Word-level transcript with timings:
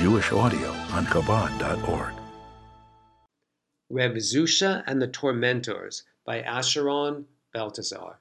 Jewish 0.00 0.32
audio 0.32 0.70
on 0.92 1.04
Chabad.org. 1.04 2.14
Reb 3.90 4.14
Zusha 4.14 4.82
and 4.86 5.02
the 5.02 5.06
Tormentors 5.06 6.04
by 6.24 6.40
Asheron 6.40 7.26
Beltazar. 7.54 8.14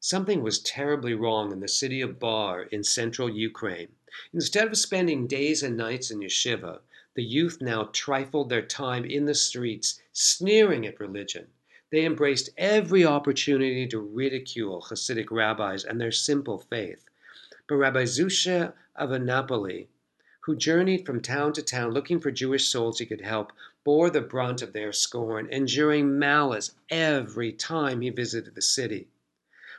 Something 0.00 0.42
was 0.42 0.58
terribly 0.58 1.14
wrong 1.14 1.52
in 1.52 1.60
the 1.60 1.68
city 1.68 2.00
of 2.00 2.18
Bar 2.18 2.62
in 2.62 2.82
central 2.82 3.30
Ukraine. 3.30 3.92
Instead 4.32 4.66
of 4.66 4.76
spending 4.76 5.28
days 5.28 5.62
and 5.62 5.76
nights 5.76 6.10
in 6.10 6.18
yeshiva, 6.18 6.80
the 7.14 7.22
youth 7.22 7.58
now 7.60 7.90
trifled 7.92 8.48
their 8.48 8.66
time 8.66 9.04
in 9.04 9.24
the 9.26 9.36
streets, 9.36 10.00
sneering 10.12 10.84
at 10.84 10.98
religion. 10.98 11.46
They 11.90 12.04
embraced 12.04 12.50
every 12.58 13.06
opportunity 13.06 13.86
to 13.86 14.00
ridicule 14.00 14.82
Hasidic 14.82 15.30
rabbis 15.30 15.84
and 15.84 16.00
their 16.00 16.10
simple 16.10 16.58
faith. 16.58 17.04
But 17.68 17.76
Rabbi 17.76 18.02
Zusha 18.02 18.72
of 18.96 19.12
Annapolis, 19.12 19.86
who 20.44 20.54
journeyed 20.54 21.06
from 21.06 21.20
town 21.20 21.52
to 21.52 21.62
town 21.62 21.90
looking 21.90 22.20
for 22.20 22.30
Jewish 22.30 22.68
souls 22.68 22.98
he 22.98 23.06
could 23.06 23.22
help, 23.22 23.50
bore 23.82 24.10
the 24.10 24.20
brunt 24.20 24.60
of 24.60 24.74
their 24.74 24.92
scorn, 24.92 25.48
enduring 25.50 26.18
malice 26.18 26.72
every 26.90 27.50
time 27.50 28.02
he 28.02 28.10
visited 28.10 28.54
the 28.54 28.60
city. 28.60 29.08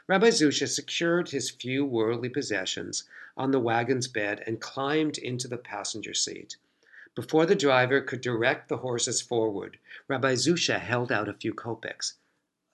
Rabbi 0.08 0.30
Zusha 0.30 0.68
secured 0.68 1.30
his 1.30 1.52
few 1.52 1.86
worldly 1.86 2.30
possessions 2.30 3.04
on 3.38 3.52
the 3.52 3.60
wagon's 3.60 4.08
bed 4.08 4.44
and 4.48 4.60
climbed 4.60 5.20
into 5.20 5.48
the 5.48 5.58
passenger 5.58 6.14
seat. 6.14 6.58
Before 7.16 7.46
the 7.46 7.56
driver 7.56 8.02
could 8.02 8.22
direct 8.22 8.68
the 8.68 8.78
horses 8.78 9.22
forward, 9.22 9.78
Rabbi 10.08 10.34
Zusha 10.34 10.80
held 10.80 11.12
out 11.12 11.30
a 11.30 11.34
few 11.34 11.54
kopecks. 11.54 12.14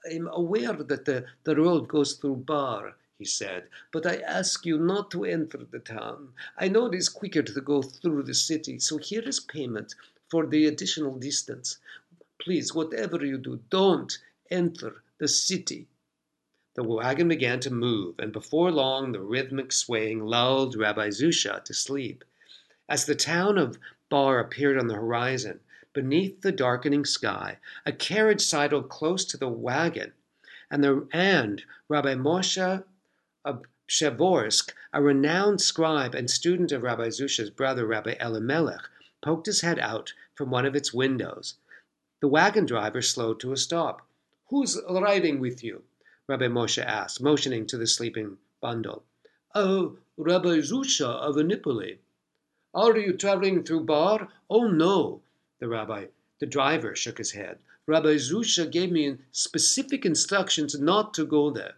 I'm 0.10 0.28
aware 0.32 0.74
that 0.74 1.06
the, 1.06 1.26
the 1.44 1.56
road 1.56 1.88
goes 1.88 2.14
through 2.14 2.38
Bar, 2.38 2.96
he 3.22 3.26
said, 3.26 3.70
but 3.92 4.06
I 4.06 4.18
ask 4.18 4.66
you 4.66 4.80
not 4.80 5.12
to 5.12 5.26
enter 5.26 5.60
the 5.60 5.78
town. 5.78 6.34
I 6.58 6.68
know 6.68 6.88
it 6.88 6.96
is 6.96 7.08
quicker 7.08 7.44
to 7.44 7.62
go 7.62 7.84
through 7.84 8.24
the 8.24 8.34
city, 8.34 8.80
so 8.80 8.98
here 8.98 9.22
is 9.22 9.40
payment 9.40 9.94
for 10.28 10.48
the 10.48 10.66
additional 10.66 11.20
distance. 11.20 11.78
Please, 12.40 12.74
whatever 12.74 13.24
you 13.24 13.38
do, 13.38 13.60
don't 13.70 14.18
enter 14.50 15.04
the 15.20 15.28
city. 15.28 15.88
The 16.74 16.84
wagon 16.84 17.28
began 17.28 17.60
to 17.60 17.70
move, 17.70 18.16
and 18.18 18.34
before 18.34 18.72
long 18.72 19.12
the 19.12 19.22
rhythmic 19.22 19.72
swaying 19.72 20.26
lulled 20.26 20.76
Rabbi 20.76 21.10
Zusha 21.10 21.64
to 21.64 21.74
sleep. 21.76 22.24
As 22.90 23.06
the 23.06 23.14
town 23.14 23.60
of 23.60 23.78
Bar 24.10 24.40
appeared 24.40 24.78
on 24.78 24.88
the 24.88 24.96
horizon. 24.96 25.62
Beneath 25.94 26.42
the 26.42 26.52
darkening 26.52 27.06
sky, 27.06 27.60
a 27.86 27.94
carriage 27.94 28.42
sidled 28.42 28.90
close 28.90 29.24
to 29.26 29.38
the 29.38 29.48
wagon, 29.48 30.12
and, 30.70 30.84
the, 30.84 31.08
and 31.14 31.64
Rabbi 31.88 32.16
Moshe 32.16 32.84
of 33.44 33.64
Pshevorsk, 33.88 34.74
a 34.94 35.02
renowned 35.02 35.62
scribe 35.62 36.16
and 36.16 36.30
student 36.30 36.72
of 36.72 36.84
Rabbi 36.84 37.08
Zusha's 37.08 37.50
brother, 37.50 37.86
Rabbi 37.86 38.16
Elimelech, 38.20 38.88
poked 39.22 39.48
his 39.48 39.62
head 39.62 39.80
out 39.80 40.14
from 40.36 40.50
one 40.50 40.66
of 40.66 40.76
its 40.76 40.94
windows. 40.94 41.56
The 42.22 42.28
wagon 42.28 42.66
driver 42.66 43.02
slowed 43.02 43.40
to 43.40 43.52
a 43.52 43.58
stop. 43.58 44.08
Who's 44.50 44.80
riding 44.90 45.40
with 45.40 45.64
you? 45.64 45.84
Rabbi 46.28 46.48
Moshe 46.48 46.84
asked, 46.84 47.22
motioning 47.22 47.66
to 47.68 47.78
the 47.78 47.88
sleeping 47.88 48.38
bundle. 48.62 49.04
Oh, 49.56 49.98
Rabbi 50.18 50.60
Zusha 50.60 51.08
of 51.08 51.36
Anipoli. 51.36 51.98
Are 52.74 52.98
you 52.98 53.14
traveling 53.14 53.64
through 53.64 53.86
Bar? 53.86 54.30
Oh, 54.50 54.68
no, 54.68 55.22
the 55.60 55.68
rabbi. 55.68 56.06
The 56.40 56.46
driver 56.46 56.96
shook 56.96 57.18
his 57.18 57.32
head. 57.32 57.60
Rabbi 57.86 58.16
Zusha 58.16 58.72
gave 58.72 58.92
me 58.92 59.18
specific 59.32 60.06
instructions 60.06 60.80
not 60.80 61.14
to 61.16 61.26
go 61.26 61.50
there. 61.50 61.74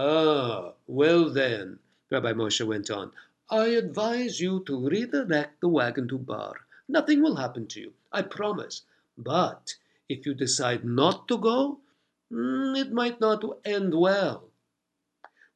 Ah, 0.00 0.74
well 0.86 1.28
then, 1.28 1.80
Rabbi 2.08 2.32
Moshe 2.32 2.64
went 2.64 2.88
on, 2.88 3.10
I 3.50 3.70
advise 3.70 4.40
you 4.40 4.62
to 4.66 4.88
redirect 4.88 5.60
the 5.60 5.66
wagon 5.66 6.06
to 6.06 6.18
Bar. 6.18 6.54
Nothing 6.86 7.20
will 7.20 7.34
happen 7.34 7.66
to 7.66 7.80
you, 7.80 7.94
I 8.12 8.22
promise. 8.22 8.82
But 9.16 9.74
if 10.08 10.24
you 10.24 10.34
decide 10.34 10.84
not 10.84 11.26
to 11.26 11.36
go, 11.36 11.80
mm, 12.30 12.78
it 12.78 12.92
might 12.92 13.20
not 13.20 13.42
end 13.64 13.92
well. 13.92 14.52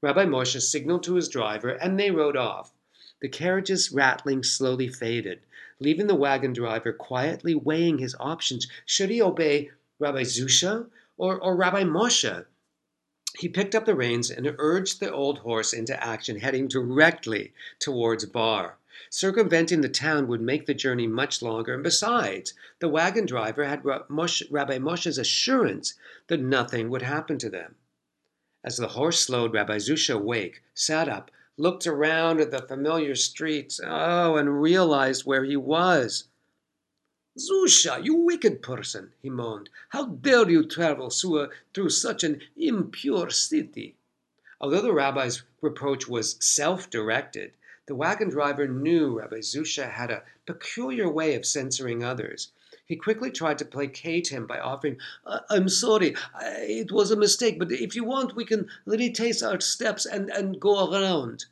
Rabbi 0.00 0.24
Moshe 0.24 0.60
signaled 0.60 1.04
to 1.04 1.14
his 1.14 1.28
driver, 1.28 1.68
and 1.68 1.96
they 1.96 2.10
rode 2.10 2.36
off. 2.36 2.72
The 3.20 3.28
carriage's 3.28 3.92
rattling 3.92 4.42
slowly 4.42 4.88
faded, 4.88 5.42
leaving 5.78 6.08
the 6.08 6.16
wagon 6.16 6.52
driver 6.52 6.92
quietly 6.92 7.54
weighing 7.54 7.98
his 7.98 8.16
options. 8.18 8.66
Should 8.86 9.10
he 9.10 9.22
obey 9.22 9.70
Rabbi 10.00 10.22
Zusha 10.22 10.90
or, 11.16 11.40
or 11.40 11.54
Rabbi 11.54 11.84
Moshe? 11.84 12.44
He 13.38 13.48
picked 13.48 13.74
up 13.74 13.86
the 13.86 13.94
reins 13.94 14.30
and 14.30 14.54
urged 14.58 15.00
the 15.00 15.10
old 15.10 15.38
horse 15.38 15.72
into 15.72 16.02
action, 16.04 16.40
heading 16.40 16.68
directly 16.68 17.52
towards 17.78 18.26
Bar. 18.26 18.76
Circumventing 19.08 19.80
the 19.80 19.88
town 19.88 20.28
would 20.28 20.40
make 20.40 20.66
the 20.66 20.74
journey 20.74 21.06
much 21.06 21.40
longer, 21.40 21.74
and 21.74 21.82
besides, 21.82 22.52
the 22.78 22.88
wagon 22.88 23.26
driver 23.26 23.64
had 23.64 23.84
Rabbi 23.84 24.78
Moshe's 24.78 25.18
assurance 25.18 25.94
that 26.28 26.40
nothing 26.40 26.90
would 26.90 27.02
happen 27.02 27.38
to 27.38 27.48
them. 27.48 27.76
As 28.62 28.76
the 28.76 28.88
horse 28.88 29.20
slowed, 29.20 29.54
Rabbi 29.54 29.78
Zusha 29.78 30.14
awake, 30.14 30.62
sat 30.74 31.08
up, 31.08 31.30
looked 31.56 31.86
around 31.86 32.40
at 32.40 32.50
the 32.50 32.62
familiar 32.62 33.14
streets, 33.14 33.80
oh, 33.82 34.36
and 34.36 34.60
realized 34.60 35.24
where 35.24 35.44
he 35.44 35.56
was. 35.56 36.28
Zusha, 37.38 38.04
you 38.04 38.14
wicked 38.14 38.60
person, 38.60 39.14
he 39.22 39.30
moaned. 39.30 39.70
How 39.88 40.06
dare 40.06 40.50
you 40.50 40.66
travel 40.66 41.08
through 41.10 41.88
such 41.88 42.24
an 42.24 42.42
impure 42.56 43.30
city? 43.30 43.96
Although 44.60 44.82
the 44.82 44.92
rabbi's 44.92 45.42
reproach 45.62 46.06
was 46.06 46.36
self 46.44 46.90
directed, 46.90 47.56
the 47.86 47.94
wagon 47.94 48.28
driver 48.28 48.68
knew 48.68 49.18
Rabbi 49.18 49.38
Zusha 49.38 49.90
had 49.90 50.10
a 50.10 50.24
peculiar 50.46 51.08
way 51.08 51.34
of 51.34 51.46
censoring 51.46 52.04
others. 52.04 52.52
He 52.86 52.96
quickly 52.96 53.30
tried 53.30 53.58
to 53.58 53.64
placate 53.64 54.28
him 54.28 54.46
by 54.46 54.60
offering, 54.60 54.98
uh, 55.24 55.40
I'm 55.48 55.68
sorry, 55.68 56.14
it 56.42 56.92
was 56.92 57.10
a 57.10 57.16
mistake, 57.16 57.58
but 57.58 57.72
if 57.72 57.96
you 57.96 58.04
want, 58.04 58.36
we 58.36 58.44
can 58.44 58.68
retrace 58.84 59.42
our 59.42 59.60
steps 59.60 60.04
and, 60.04 60.30
and 60.30 60.60
go 60.60 60.92
around. 60.92 61.46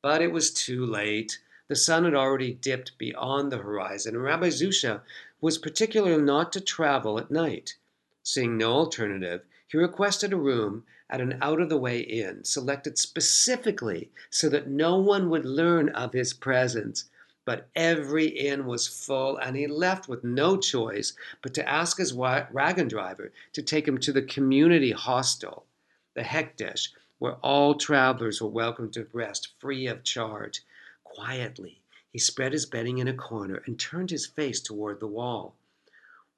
But 0.00 0.22
it 0.22 0.32
was 0.32 0.52
too 0.52 0.86
late. 0.86 1.40
The 1.72 1.76
sun 1.76 2.04
had 2.04 2.14
already 2.14 2.52
dipped 2.52 2.98
beyond 2.98 3.50
the 3.50 3.56
horizon, 3.56 4.14
and 4.14 4.22
Rabbi 4.22 4.48
Zusha 4.48 5.00
was 5.40 5.56
particular 5.56 6.20
not 6.20 6.52
to 6.52 6.60
travel 6.60 7.18
at 7.18 7.30
night. 7.30 7.78
Seeing 8.22 8.58
no 8.58 8.72
alternative, 8.72 9.40
he 9.66 9.78
requested 9.78 10.34
a 10.34 10.36
room 10.36 10.84
at 11.08 11.22
an 11.22 11.38
out 11.40 11.62
of 11.62 11.70
the 11.70 11.78
way 11.78 12.00
inn, 12.00 12.44
selected 12.44 12.98
specifically 12.98 14.10
so 14.28 14.50
that 14.50 14.68
no 14.68 14.98
one 14.98 15.30
would 15.30 15.46
learn 15.46 15.88
of 15.88 16.12
his 16.12 16.34
presence 16.34 17.08
but 17.46 17.70
every 17.74 18.26
inn 18.26 18.66
was 18.66 18.86
full, 18.86 19.38
and 19.38 19.56
he 19.56 19.66
left 19.66 20.08
with 20.08 20.22
no 20.22 20.58
choice 20.58 21.14
but 21.40 21.54
to 21.54 21.66
ask 21.66 21.96
his 21.96 22.12
wagon 22.12 22.86
driver 22.88 23.32
to 23.54 23.62
take 23.62 23.88
him 23.88 23.96
to 23.96 24.12
the 24.12 24.20
community 24.20 24.90
hostel, 24.90 25.64
the 26.12 26.20
Hekdesh, 26.20 26.90
where 27.18 27.36
all 27.36 27.76
travelers 27.76 28.42
were 28.42 28.48
welcome 28.48 28.90
to 28.90 29.06
rest 29.14 29.54
free 29.58 29.86
of 29.86 30.04
charge. 30.04 30.60
Quietly, 31.14 31.82
he 32.10 32.18
spread 32.18 32.54
his 32.54 32.64
bedding 32.64 32.96
in 32.96 33.06
a 33.06 33.12
corner 33.12 33.62
and 33.66 33.78
turned 33.78 34.08
his 34.08 34.24
face 34.24 34.60
toward 34.60 34.98
the 34.98 35.06
wall. 35.06 35.54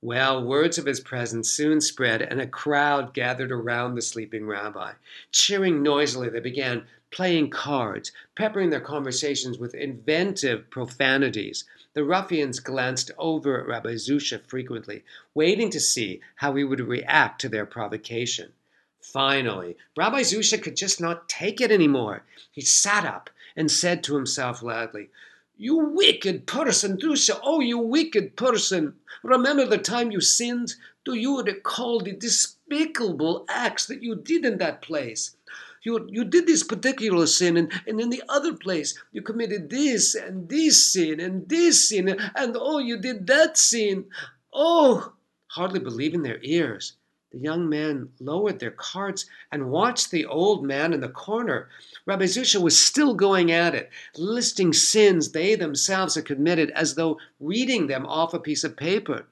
Well, 0.00 0.44
words 0.44 0.78
of 0.78 0.86
his 0.86 0.98
presence 0.98 1.48
soon 1.48 1.80
spread, 1.80 2.20
and 2.20 2.40
a 2.40 2.46
crowd 2.48 3.14
gathered 3.14 3.52
around 3.52 3.94
the 3.94 4.02
sleeping 4.02 4.48
rabbi. 4.48 4.94
Cheering 5.30 5.80
noisily, 5.80 6.28
they 6.28 6.40
began 6.40 6.88
playing 7.12 7.50
cards, 7.50 8.10
peppering 8.34 8.70
their 8.70 8.80
conversations 8.80 9.58
with 9.58 9.74
inventive 9.74 10.68
profanities. 10.70 11.64
The 11.92 12.02
ruffians 12.02 12.58
glanced 12.58 13.12
over 13.16 13.60
at 13.60 13.68
Rabbi 13.68 13.94
Zusha 13.94 14.44
frequently, 14.44 15.04
waiting 15.34 15.70
to 15.70 15.78
see 15.78 16.20
how 16.34 16.56
he 16.56 16.64
would 16.64 16.80
react 16.80 17.40
to 17.42 17.48
their 17.48 17.64
provocation. 17.64 18.52
Finally, 19.00 19.76
Rabbi 19.96 20.22
Zusha 20.22 20.60
could 20.60 20.76
just 20.76 21.00
not 21.00 21.28
take 21.28 21.60
it 21.60 21.70
anymore. 21.70 22.24
He 22.50 22.62
sat 22.62 23.04
up 23.04 23.30
and 23.56 23.70
said 23.70 24.02
to 24.04 24.16
himself 24.16 24.62
loudly, 24.62 25.10
You 25.56 25.76
wicked 25.76 26.46
person, 26.46 26.98
Zusha, 26.98 27.38
oh, 27.42 27.60
you 27.60 27.78
wicked 27.78 28.36
person. 28.36 28.94
Remember 29.22 29.66
the 29.66 29.78
time 29.78 30.10
you 30.10 30.20
sinned? 30.20 30.74
Do 31.04 31.14
you 31.14 31.42
recall 31.42 32.00
the 32.00 32.12
despicable 32.12 33.44
acts 33.48 33.86
that 33.86 34.02
you 34.02 34.16
did 34.16 34.44
in 34.44 34.58
that 34.58 34.82
place? 34.82 35.36
you, 35.84 36.06
you 36.10 36.24
did 36.24 36.46
this 36.46 36.62
particular 36.62 37.26
sin, 37.26 37.56
and, 37.56 37.72
and 37.86 38.00
in 38.00 38.10
the 38.10 38.22
other 38.28 38.54
place 38.54 38.98
you 39.12 39.22
committed 39.22 39.70
this 39.70 40.14
and 40.14 40.48
this 40.48 40.92
sin 40.92 41.20
and 41.20 41.48
this 41.48 41.88
sin, 41.88 42.08
and 42.08 42.56
oh, 42.58 42.78
you 42.78 42.98
did 42.98 43.26
that 43.26 43.56
sin. 43.56 44.06
Oh, 44.52 45.12
hardly 45.48 45.80
believing 45.80 46.22
their 46.22 46.40
ears. 46.42 46.94
The 47.34 47.40
young 47.40 47.68
men 47.68 48.12
lowered 48.20 48.60
their 48.60 48.70
carts 48.70 49.26
and 49.50 49.68
watched 49.68 50.12
the 50.12 50.24
old 50.24 50.64
man 50.64 50.92
in 50.92 51.00
the 51.00 51.08
corner. 51.08 51.68
Rabbi 52.06 52.26
Zusha 52.26 52.62
was 52.62 52.80
still 52.80 53.14
going 53.14 53.50
at 53.50 53.74
it, 53.74 53.90
listing 54.16 54.72
sins 54.72 55.32
they 55.32 55.56
themselves 55.56 56.14
had 56.14 56.26
committed 56.26 56.70
as 56.70 56.94
though 56.94 57.18
reading 57.40 57.88
them 57.88 58.06
off 58.06 58.34
a 58.34 58.38
piece 58.38 58.62
of 58.62 58.76
paper. 58.76 59.26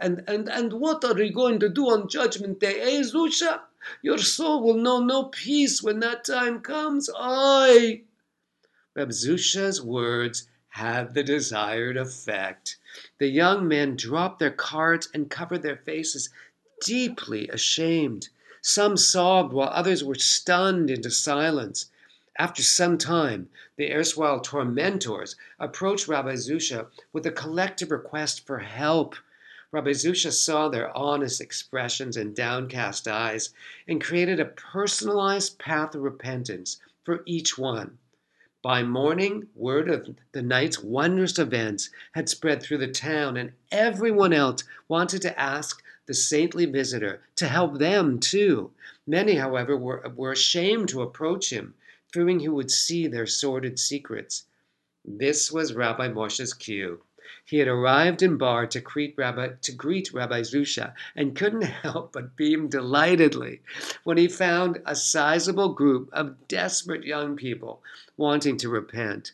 And, 0.00 0.24
and, 0.26 0.48
and 0.48 0.72
what 0.72 1.04
are 1.04 1.22
you 1.22 1.32
going 1.32 1.60
to 1.60 1.68
do 1.68 1.90
on 1.90 2.08
Judgment 2.08 2.58
Day, 2.58 2.80
eh, 2.80 3.02
Zusha? 3.02 3.60
Your 4.02 4.18
soul 4.18 4.60
will 4.60 4.74
know 4.74 4.98
no 4.98 5.26
peace 5.26 5.80
when 5.80 6.00
that 6.00 6.24
time 6.24 6.60
comes. 6.60 7.08
I. 7.16 8.02
Reb 8.96 9.10
Zusha's 9.10 9.80
words 9.80 10.48
had 10.70 11.14
the 11.14 11.22
desired 11.22 11.96
effect. 11.96 12.78
The 13.18 13.28
young 13.28 13.68
men 13.68 13.94
dropped 13.94 14.40
their 14.40 14.50
cards 14.50 15.08
and 15.14 15.30
covered 15.30 15.62
their 15.62 15.76
faces, 15.76 16.30
deeply 16.84 17.48
ashamed. 17.48 18.28
Some 18.60 18.96
sobbed 18.96 19.52
while 19.52 19.70
others 19.72 20.04
were 20.04 20.14
stunned 20.14 20.90
into 20.90 21.10
silence. 21.10 21.90
After 22.38 22.62
some 22.62 22.98
time, 22.98 23.48
the 23.76 23.92
erstwhile 23.92 24.40
tormentors 24.40 25.36
approached 25.58 26.08
Rabbi 26.08 26.34
Zusha 26.34 26.88
with 27.12 27.26
a 27.26 27.30
collective 27.30 27.90
request 27.90 28.46
for 28.46 28.58
help. 28.58 29.16
Rabbi 29.72 29.90
Zusha 29.90 30.32
saw 30.32 30.68
their 30.68 30.96
honest 30.96 31.40
expressions 31.40 32.16
and 32.16 32.34
downcast 32.34 33.08
eyes 33.08 33.50
and 33.88 34.02
created 34.02 34.40
a 34.40 34.44
personalized 34.44 35.58
path 35.58 35.94
of 35.94 36.02
repentance 36.02 36.78
for 37.04 37.22
each 37.26 37.56
one. 37.56 37.98
By 38.62 38.82
morning, 38.82 39.48
word 39.54 39.90
of 39.90 40.16
the 40.32 40.40
night's 40.42 40.82
wondrous 40.82 41.38
events 41.38 41.90
had 42.12 42.30
spread 42.30 42.62
through 42.62 42.78
the 42.78 42.88
town, 42.88 43.36
and 43.36 43.52
everyone 43.70 44.32
else 44.32 44.64
wanted 44.88 45.20
to 45.22 45.38
ask 45.38 45.82
the 46.06 46.14
saintly 46.14 46.66
visitor 46.66 47.22
to 47.36 47.48
help 47.48 47.78
them 47.78 48.20
too. 48.20 48.70
Many, 49.06 49.36
however, 49.36 49.76
were, 49.76 50.12
were 50.14 50.32
ashamed 50.32 50.90
to 50.90 51.00
approach 51.00 51.50
him, 51.50 51.74
fearing 52.12 52.40
he 52.40 52.48
would 52.48 52.70
see 52.70 53.06
their 53.06 53.26
sordid 53.26 53.78
secrets. 53.78 54.44
This 55.02 55.50
was 55.50 55.74
Rabbi 55.74 56.08
Moshe's 56.08 56.52
cue. 56.52 57.02
He 57.46 57.58
had 57.58 57.68
arrived 57.68 58.22
in 58.22 58.36
Bar 58.36 58.66
to 58.68 58.80
greet 58.80 59.14
Rabbi, 59.16 59.48
to 59.60 59.72
greet 59.72 60.12
Rabbi 60.12 60.40
Zusha 60.42 60.94
and 61.16 61.34
couldn't 61.34 61.62
help 61.82 62.12
but 62.12 62.36
beam 62.36 62.68
delightedly 62.68 63.62
when 64.02 64.18
he 64.18 64.28
found 64.28 64.82
a 64.84 64.94
sizable 64.94 65.74
group 65.74 66.10
of 66.12 66.48
desperate 66.48 67.04
young 67.04 67.36
people 67.36 67.82
wanting 68.16 68.56
to 68.58 68.68
repent. 68.68 69.32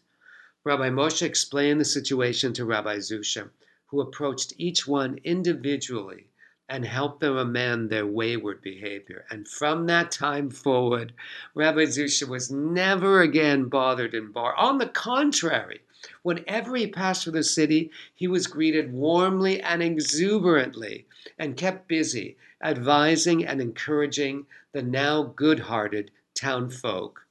Rabbi 0.62 0.90
Moshe 0.90 1.22
explained 1.22 1.80
the 1.80 1.84
situation 1.84 2.52
to 2.52 2.64
Rabbi 2.64 2.98
Zusha, 2.98 3.50
who 3.86 4.00
approached 4.00 4.54
each 4.56 4.86
one 4.86 5.18
individually 5.24 6.26
and 6.70 6.86
help 6.86 7.18
them 7.18 7.36
amend 7.36 7.90
their 7.90 8.06
wayward 8.06 8.62
behavior. 8.62 9.26
And 9.28 9.46
from 9.46 9.86
that 9.86 10.12
time 10.12 10.48
forward, 10.50 11.12
Rabbi 11.54 11.82
Zusha 11.86 12.28
was 12.28 12.50
never 12.50 13.20
again 13.20 13.64
bothered 13.64 14.14
in 14.14 14.30
Bar. 14.30 14.54
On 14.54 14.78
the 14.78 14.86
contrary, 14.86 15.80
whenever 16.22 16.76
he 16.76 16.86
passed 16.86 17.24
through 17.24 17.32
the 17.32 17.42
city, 17.42 17.90
he 18.14 18.28
was 18.28 18.46
greeted 18.46 18.92
warmly 18.92 19.60
and 19.60 19.82
exuberantly 19.82 21.06
and 21.38 21.56
kept 21.56 21.88
busy 21.88 22.36
advising 22.62 23.44
and 23.44 23.60
encouraging 23.60 24.46
the 24.72 24.82
now 24.82 25.22
good 25.22 25.58
hearted 25.58 26.10
town 26.34 26.70
folk 26.70 27.26